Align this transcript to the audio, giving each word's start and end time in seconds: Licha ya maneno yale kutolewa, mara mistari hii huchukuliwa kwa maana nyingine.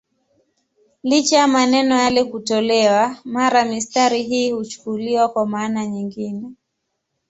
Licha 1.03 1.37
ya 1.37 1.47
maneno 1.47 1.95
yale 1.99 2.23
kutolewa, 2.23 3.17
mara 3.23 3.65
mistari 3.65 4.23
hii 4.23 4.51
huchukuliwa 4.51 5.29
kwa 5.29 5.45
maana 5.47 5.85
nyingine. 5.85 6.51